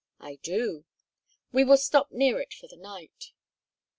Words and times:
"I 0.19 0.37
do." 0.37 0.85
"We 1.51 1.63
will 1.63 1.77
stop 1.77 2.11
near 2.11 2.39
it 2.39 2.55
for 2.55 2.65
the 2.67 2.75
night." 2.75 3.33